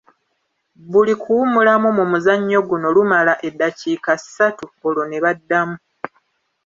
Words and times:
Buli 0.91 1.13
kuwummulamu 1.21 1.89
mu 1.97 2.05
muzannyo 2.11 2.59
guno 2.69 2.87
lumala 2.95 3.33
eddakiika 3.47 4.11
ssatu 4.21 4.65
olwo 4.85 5.03
ne 5.07 5.17
baddamu. 5.23 5.75